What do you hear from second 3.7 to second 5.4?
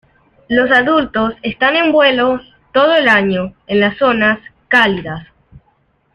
las zonas cálidas.